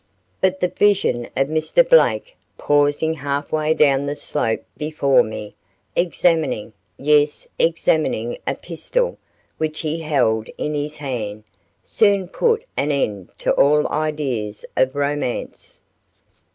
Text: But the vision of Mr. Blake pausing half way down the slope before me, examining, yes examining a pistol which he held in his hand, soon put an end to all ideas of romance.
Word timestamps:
But 0.41 0.59
the 0.61 0.67
vision 0.67 1.25
of 1.37 1.47
Mr. 1.47 1.87
Blake 1.87 2.35
pausing 2.57 3.13
half 3.13 3.51
way 3.51 3.75
down 3.75 4.07
the 4.07 4.15
slope 4.15 4.63
before 4.75 5.21
me, 5.21 5.53
examining, 5.95 6.73
yes 6.97 7.47
examining 7.59 8.39
a 8.47 8.55
pistol 8.55 9.19
which 9.59 9.81
he 9.81 9.99
held 10.01 10.49
in 10.57 10.73
his 10.73 10.97
hand, 10.97 11.43
soon 11.83 12.27
put 12.27 12.63
an 12.75 12.91
end 12.91 13.29
to 13.37 13.51
all 13.51 13.87
ideas 13.91 14.65
of 14.75 14.95
romance. 14.95 15.79